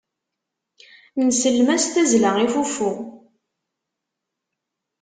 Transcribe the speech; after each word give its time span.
Nsellem-as 1.27 1.85
tazzla 1.93 2.31
i 2.45 2.47
fuffu. 2.53 2.91